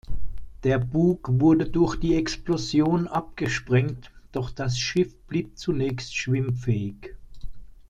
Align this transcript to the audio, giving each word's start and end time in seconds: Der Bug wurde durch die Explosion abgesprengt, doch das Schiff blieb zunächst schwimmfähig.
Der 0.63 0.79
Bug 0.79 1.27
wurde 1.39 1.69
durch 1.69 1.95
die 1.95 2.15
Explosion 2.15 3.07
abgesprengt, 3.07 4.11
doch 4.31 4.49
das 4.49 4.79
Schiff 4.79 5.15
blieb 5.27 5.59
zunächst 5.59 6.15
schwimmfähig. 6.17 7.13